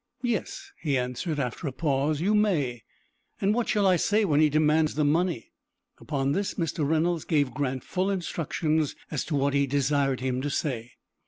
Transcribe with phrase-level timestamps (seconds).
[0.23, 2.21] "Yes," he answered, after a pause.
[2.21, 2.81] "You may."
[3.39, 5.51] "And what shall I say when he demands the money?"
[5.99, 6.89] Upon this Mr.
[6.89, 10.93] Reynolds gave Grant full instructions as to what he desired him to say.